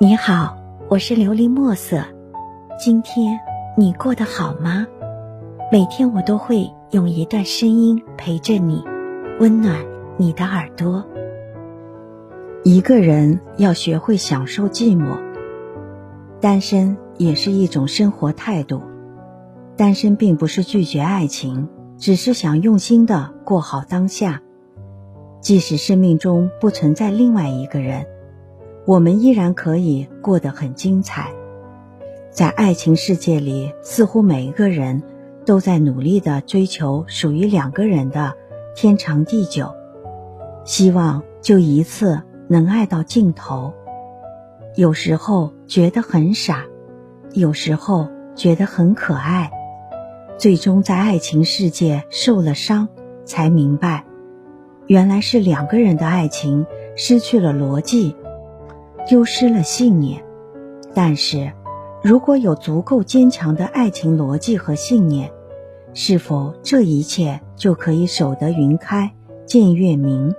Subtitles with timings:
[0.00, 0.56] 你好，
[0.88, 2.04] 我是琉璃墨色。
[2.78, 3.36] 今天
[3.76, 4.86] 你过得好吗？
[5.72, 8.84] 每天我都会用一段声音陪着你，
[9.40, 9.84] 温暖
[10.16, 11.04] 你的耳朵。
[12.62, 15.18] 一个人要学会享受寂寞，
[16.40, 18.80] 单身也是一种生活态度。
[19.76, 24.42] 单身并不是拒绝爱情，只是想用心的过好当下。
[25.40, 28.06] 即使生命中不存在另外一个人。
[28.88, 31.30] 我们依然可以过得很精彩，
[32.30, 35.02] 在爱情世界里，似乎每一个人
[35.44, 38.32] 都在努力的追求属于两个人的
[38.74, 39.74] 天长地久，
[40.64, 43.74] 希望就一次能爱到尽头。
[44.74, 46.64] 有时候觉得很傻，
[47.34, 49.50] 有时候觉得很可爱，
[50.38, 52.88] 最终在爱情世界受了伤，
[53.26, 54.06] 才明白，
[54.86, 56.64] 原来是两个人的爱情
[56.96, 58.16] 失去了逻辑。
[59.08, 60.22] 丢失了信念，
[60.94, 61.50] 但是，
[62.02, 65.30] 如果有足够坚强的爱情逻辑和信念，
[65.94, 69.10] 是否这一切就可以守得云开
[69.46, 70.34] 见月明？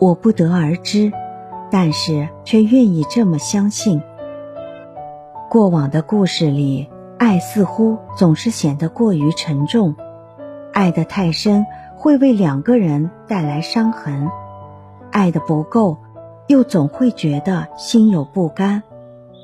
[0.00, 1.12] 我不得而知，
[1.70, 4.02] 但是却愿意这么相信。
[5.48, 9.94] 过往的故事里，爱似乎总是显得过于沉重，
[10.72, 14.28] 爱得太深会为两个人带来伤痕，
[15.12, 15.98] 爱的不够。
[16.48, 18.82] 又总会觉得心有不甘，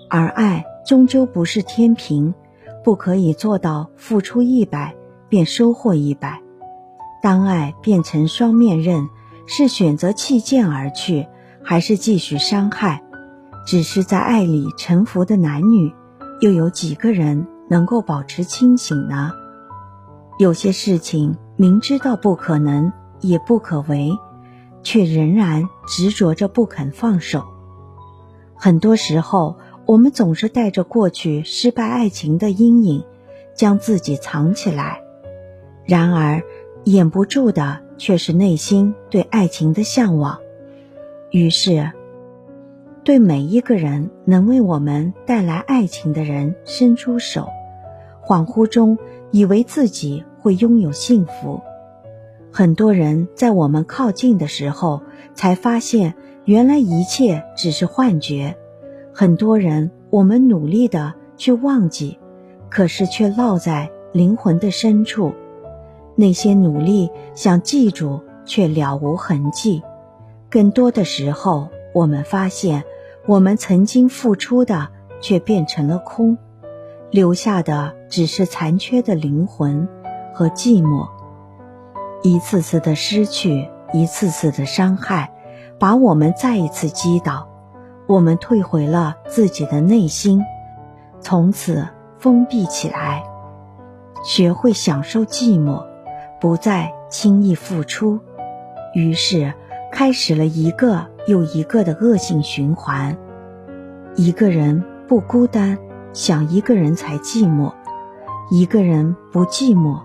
[0.09, 2.35] 而爱终究不是天平，
[2.85, 4.95] 不可以做到付出一百
[5.29, 6.41] 便收获一百。
[7.23, 9.09] 当爱变成双面刃，
[9.47, 11.27] 是选择弃剑而去，
[11.63, 13.03] 还是继续伤害？
[13.67, 15.93] 只是在爱里沉浮的男女，
[16.41, 19.33] 又有几个人能够保持清醒呢？
[20.39, 24.11] 有些事情明知道不可能，也不可为。
[24.83, 27.45] 却仍然执着着不肯放手。
[28.55, 33.05] 很多时候，我们总是带着过去失败爱情的阴影，
[33.55, 35.01] 将自己藏起来。
[35.85, 36.43] 然而，
[36.85, 40.39] 掩不住的却是内心对爱情的向往。
[41.31, 41.91] 于是，
[43.05, 47.49] 对每一个人能为我们带来爱情的人伸出手，
[48.25, 48.97] 恍惚中
[49.33, 51.61] 以为自己会拥有幸福。
[52.55, 55.01] 很多人在我们靠近的时候，
[55.35, 56.13] 才发现
[56.45, 58.55] 原来一切只是幻觉。
[59.15, 62.19] 很多人，我们努力的去忘记，
[62.69, 65.33] 可是却落在灵魂的深处。
[66.15, 69.83] 那些努力想记住，却了无痕迹。
[70.51, 72.85] 更多的时候，我们发现，
[73.27, 74.91] 我们曾经付出的
[75.23, 76.37] 却变成了空，
[77.11, 79.89] 留下的只是残缺的灵魂
[80.35, 81.09] 和寂寞。
[82.23, 85.33] 一次次的失去，一次次的伤害，
[85.79, 87.49] 把我们再一次击倒。
[88.07, 90.45] 我们退回了自己的内心，
[91.21, 91.89] 从此
[92.19, 93.25] 封闭起来，
[94.25, 95.85] 学会享受寂寞，
[96.41, 98.21] 不再轻易付出。
[98.95, 99.53] 于是，
[99.91, 103.17] 开始了一个又一个的恶性循环。
[104.15, 105.79] 一个人不孤单，
[106.13, 107.73] 想一个人才寂寞；
[108.51, 109.99] 一个人不寂寞。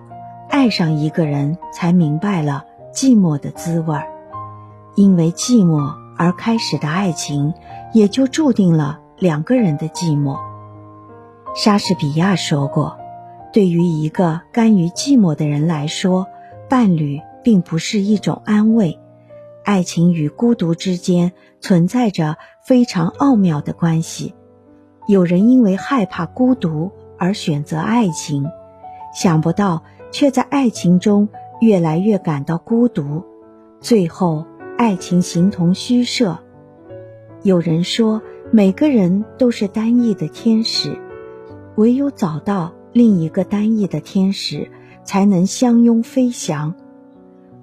[0.48, 4.06] 爱上一个人，才明白了寂寞的滋味儿。
[4.96, 7.52] 因为寂寞而开始的爱情，
[7.92, 10.38] 也就注定了两个人的寂寞。
[11.54, 12.98] 莎士比亚说过
[13.52, 16.26] ：“对于一个甘于寂寞的人来说，
[16.68, 18.98] 伴侣并不是一种安慰。
[19.64, 24.34] 爱情与孤独之间存在着非常奥妙的关系。
[25.06, 28.46] 有人因为害怕孤独而选择爱情，
[29.14, 31.28] 想不到。”却在爱情中
[31.60, 33.24] 越来越感到孤独，
[33.80, 34.44] 最后
[34.76, 36.38] 爱情形同虚设。
[37.42, 40.98] 有人说，每个人都是单翼的天使，
[41.76, 44.70] 唯有找到另一个单翼的天使，
[45.04, 46.74] 才能相拥飞翔。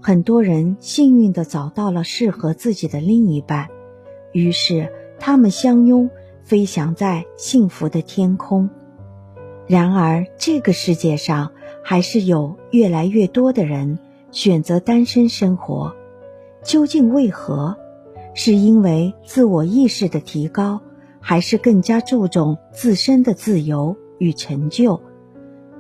[0.01, 3.67] 很多人幸运地找到了适合自己的另一半，
[4.31, 6.09] 于是他们相拥
[6.43, 8.69] 飞翔在幸福的天空。
[9.67, 11.51] 然而，这个世界上
[11.87, 13.99] 还是有越来越多的人
[14.31, 15.95] 选择单身生活，
[16.63, 17.77] 究竟为何？
[18.33, 20.81] 是因为自我意识的提高，
[21.19, 24.99] 还是更加注重自身的自由与成就？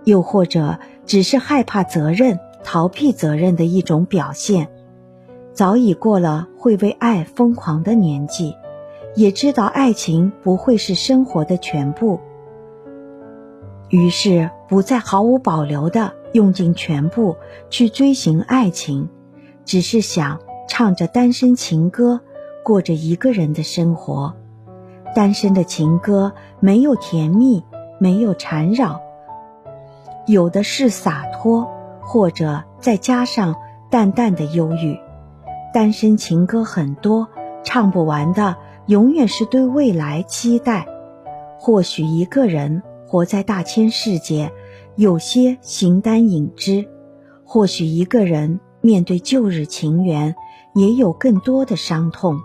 [0.03, 4.69] 又或者只是害怕责任、逃避责任的一种表现？
[5.53, 8.53] 早已过了会为爱疯狂的年纪，
[9.15, 12.19] 也知道爱情不会是生活的全部。
[13.95, 17.37] 于是，不再毫无保留地用尽全部
[17.69, 19.07] 去追寻爱情，
[19.63, 22.19] 只是想唱着单身情歌，
[22.63, 24.35] 过着一个人的生活。
[25.15, 27.63] 单身的情歌没有甜蜜，
[27.97, 28.99] 没有缠绕，
[30.27, 31.71] 有的是洒脱，
[32.01, 33.55] 或者再加上
[33.89, 34.99] 淡淡的忧郁。
[35.73, 37.29] 单身情歌很多，
[37.63, 38.57] 唱不完的
[38.87, 40.85] 永远是对未来期待。
[41.57, 44.51] 或许一个人活在大千世界，
[44.95, 46.85] 有些形单影只；
[47.43, 50.35] 或许一个人面对旧日情缘，
[50.73, 52.39] 也有更多的伤痛。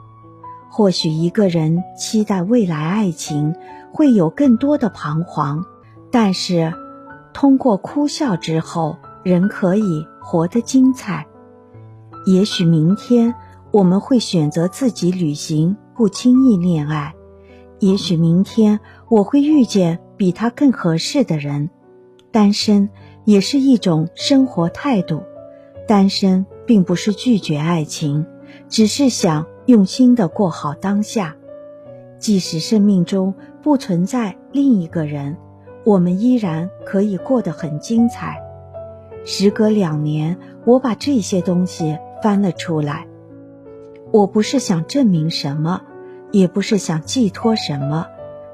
[0.71, 3.55] 或许一个人期待未来爱情，
[3.93, 5.65] 会有更多的彷徨，
[6.13, 6.73] 但是，
[7.33, 11.27] 通过哭笑之后，人可以活得精彩。
[12.27, 13.35] 也许明天
[13.73, 17.15] 我们会选择自己旅行，不轻易恋爱；
[17.81, 18.79] 也许明天
[19.09, 21.71] 我会遇见比他更合适的人。
[22.31, 22.91] 单身
[23.25, 25.23] 也是一种生活态度，
[25.89, 28.27] 单身并不是拒绝爱情，
[28.69, 29.47] 只是想。
[29.67, 31.37] 用心的过好当下，
[32.19, 35.37] 即使生命中不存在另一个人，
[35.85, 38.43] 我们依然可以过得很精彩。
[39.25, 43.07] 时隔两年，我把这些东西翻了出来。
[44.11, 45.83] 我不是想证明什么，
[46.33, 48.09] 也不是想寄托什么，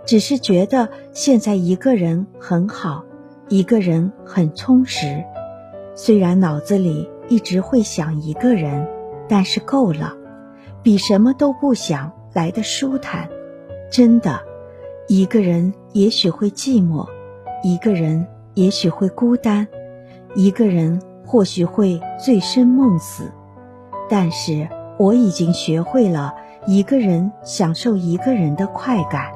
[0.07, 3.03] 只是觉得现在一个人很好，
[3.49, 5.23] 一个人很充实。
[5.97, 8.87] 虽然脑子里一直会想一个人，
[9.29, 10.15] 但是够了。
[10.83, 13.29] 比什么都不想来的舒坦，
[13.91, 14.39] 真的，
[15.09, 17.05] 一个人也许会寂寞，
[17.65, 18.25] 一个人
[18.55, 19.67] 也许会孤单，
[20.37, 23.33] 一个人或许会醉生梦死，
[24.09, 26.33] 但是我已经学会了
[26.69, 29.36] 一个人享受一个人的快感。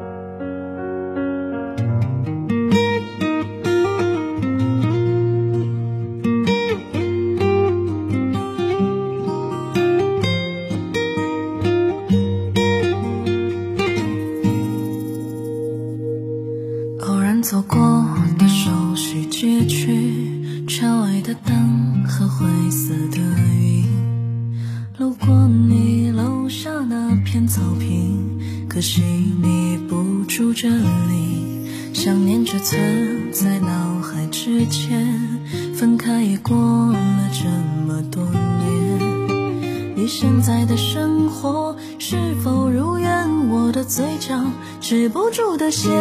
[29.41, 31.93] 你不住这里。
[31.93, 35.39] 想念只存在脑海之间，
[35.75, 37.47] 分开也过了这
[37.85, 39.95] 么多年。
[39.95, 43.29] 你现在的生活是否如愿？
[43.49, 44.39] 我的嘴角
[44.79, 45.91] 止不住的咸。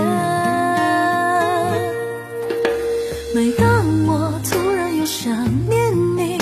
[3.35, 5.33] 每当我突然又想
[5.69, 6.39] 念你，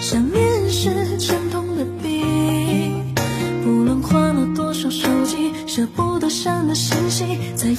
[0.00, 3.14] 想念是沉痛的病。
[3.64, 6.01] 不论换了多少手机，舍不
[6.32, 7.76] 上的星星，在夜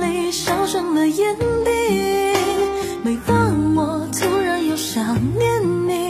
[0.00, 1.70] 里烧成了眼底。
[3.04, 6.08] 每当我突然又想念你，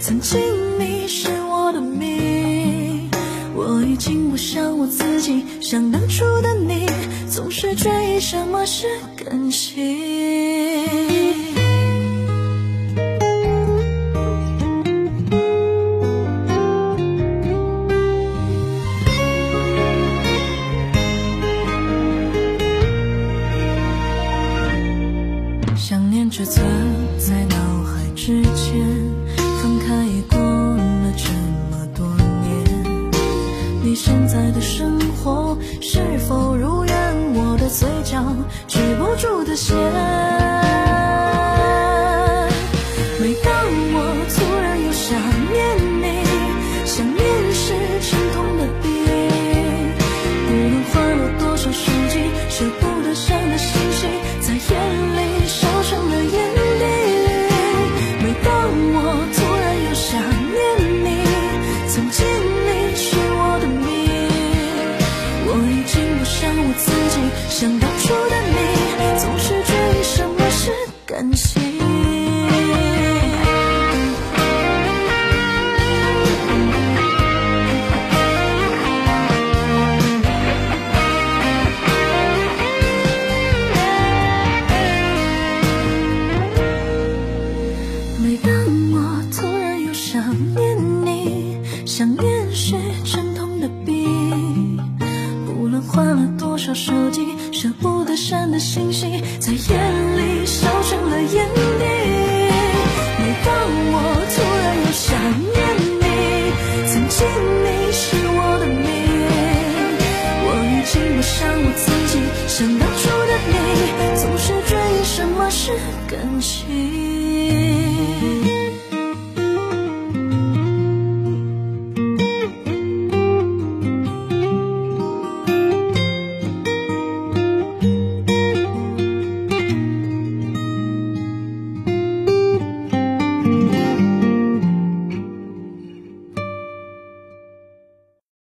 [0.00, 0.40] 曾经
[0.78, 3.10] 你是我的命。
[3.54, 6.86] 我已经不像我自己，像当初的你，
[7.30, 11.17] 总是追忆什么是感情。
[26.48, 26.66] 存
[27.18, 28.80] 在脑海之间，
[29.36, 31.30] 分开已过了这
[31.70, 32.06] 么多
[32.42, 33.10] 年。
[33.82, 36.94] 你现在的生活是否如愿？
[37.34, 38.24] 我的嘴角